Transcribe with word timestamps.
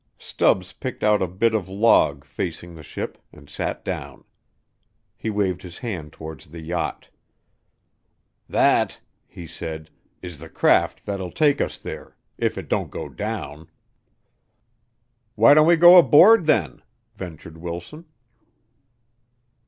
Stubbs 0.17 0.73
picked 0.73 1.03
out 1.03 1.21
a 1.21 1.27
bit 1.27 1.53
of 1.53 1.69
log 1.69 2.25
facing 2.25 2.73
the 2.73 2.81
ship 2.81 3.19
and 3.31 3.47
sat 3.47 3.85
down. 3.85 4.23
He 5.15 5.29
waved 5.29 5.61
his 5.61 5.77
hand 5.77 6.11
towards 6.11 6.47
the 6.47 6.59
yacht. 6.61 7.09
"That," 8.49 8.99
he 9.27 9.45
said, 9.45 9.91
"is 10.23 10.39
the 10.39 10.49
craft 10.49 11.05
that'll 11.05 11.29
take 11.31 11.61
us 11.61 11.77
there 11.77 12.17
if 12.39 12.57
it 12.57 12.67
don't 12.67 12.89
go 12.89 13.09
down." 13.09 13.69
"Why 15.35 15.53
don't 15.53 15.67
we 15.67 15.75
go 15.75 15.95
aboard, 15.99 16.47
then?" 16.47 16.81
ventured 17.15 17.59
Wilson. 17.59 18.05